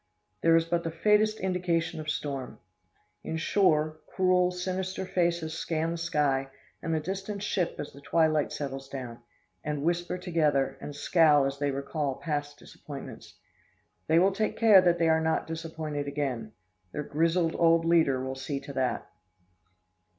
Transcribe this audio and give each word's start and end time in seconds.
There 0.41 0.55
is 0.55 0.65
but 0.65 0.83
the 0.83 0.89
faintest 0.89 1.39
indication 1.39 1.99
of 1.99 2.09
storm. 2.09 2.57
On 3.23 3.37
shore, 3.37 3.99
cruel, 4.07 4.49
sinister 4.49 5.05
faces 5.05 5.53
scan 5.53 5.91
the 5.91 5.97
sky 5.99 6.49
and 6.81 6.91
the 6.91 6.99
distant 6.99 7.43
ship 7.43 7.75
as 7.77 7.93
the 7.93 8.01
twilight 8.01 8.51
settles 8.51 8.89
down, 8.89 9.19
and 9.63 9.83
whisper 9.83 10.17
together, 10.17 10.75
and 10.81 10.95
scowl 10.95 11.45
as 11.45 11.59
they 11.59 11.69
recall 11.69 12.15
past 12.15 12.57
disappointments. 12.57 13.35
They 14.07 14.17
will 14.17 14.31
take 14.31 14.57
care 14.57 14.81
that 14.81 14.97
they 14.97 15.07
are 15.07 15.21
not 15.21 15.45
disappointed 15.45 16.07
again. 16.07 16.53
Their 16.93 17.03
grizzled 17.03 17.55
old 17.55 17.85
leader 17.85 18.25
will 18.25 18.33
see 18.33 18.59
to 18.61 18.73
that. 18.73 19.07